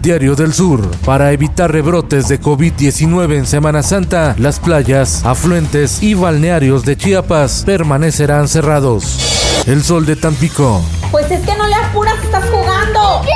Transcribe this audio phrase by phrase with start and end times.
[0.00, 0.90] Diario del Sur.
[1.04, 7.62] Para evitar rebrotes de COVID-19 en Semana Santa, las playas, afluentes y balnearios de Chiapas
[7.64, 9.62] permanecerán cerrados.
[9.66, 10.82] El sol de Tampico.
[11.12, 13.22] Pues es que no le apuras, estás jugando.
[13.24, 13.30] ¿Qué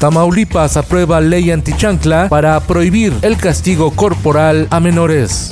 [0.00, 5.50] Tamaulipas aprueba ley antichancla para prohibir el castigo corporal a menores.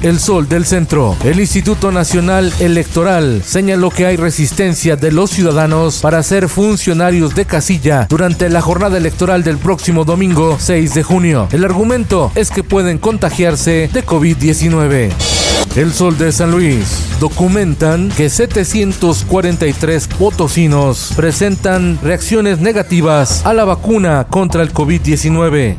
[0.00, 1.14] El Sol del Centro.
[1.22, 7.44] El Instituto Nacional Electoral señaló que hay resistencia de los ciudadanos para ser funcionarios de
[7.44, 11.48] casilla durante la jornada electoral del próximo domingo 6 de junio.
[11.52, 15.39] El argumento es que pueden contagiarse de COVID-19.
[15.76, 17.06] El Sol de San Luis.
[17.20, 25.76] Documentan que 743 potosinos presentan reacciones negativas a la vacuna contra el COVID-19.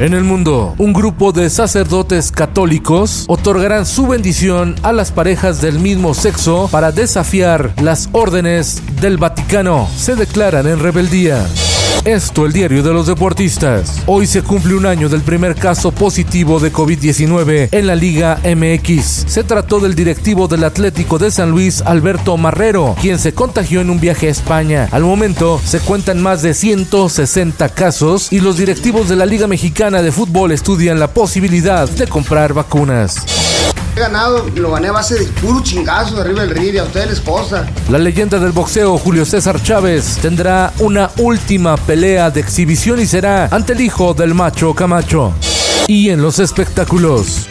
[0.00, 5.80] En el mundo, un grupo de sacerdotes católicos otorgarán su bendición a las parejas del
[5.80, 9.88] mismo sexo para desafiar las órdenes del Vaticano.
[9.96, 11.44] Se declaran en rebeldía.
[12.04, 14.02] Esto el diario de los deportistas.
[14.06, 19.24] Hoy se cumple un año del primer caso positivo de COVID-19 en la Liga MX.
[19.26, 23.90] Se trató del directivo del Atlético de San Luis, Alberto Marrero, quien se contagió en
[23.90, 24.88] un viaje a España.
[24.90, 30.00] Al momento se cuentan más de 160 casos y los directivos de la Liga Mexicana
[30.00, 33.37] de Fútbol estudian la posibilidad de comprar vacunas.
[33.98, 37.08] He ganado, lo gané a base de puro chingazo arriba del río y a ustedes
[37.08, 37.66] les posa.
[37.90, 43.46] La leyenda del boxeo Julio César Chávez tendrá una última pelea de exhibición y será
[43.46, 45.34] ante el hijo del macho Camacho.
[45.88, 47.48] Y en los espectáculos.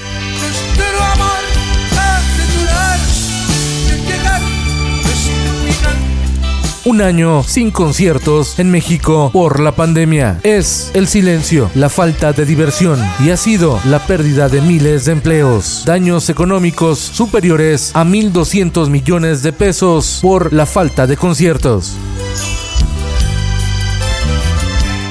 [6.88, 10.40] Un año sin conciertos en México por la pandemia.
[10.44, 15.12] Es el silencio, la falta de diversión y ha sido la pérdida de miles de
[15.12, 15.84] empleos.
[15.86, 21.98] Daños económicos superiores a 1.200 millones de pesos por la falta de conciertos.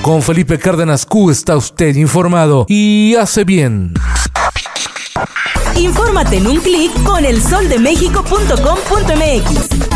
[0.01, 3.93] Con Felipe Cárdenas Q está usted informado y hace bien.
[5.77, 9.96] Infórmate en un clic con elsoldemexico.com.mx.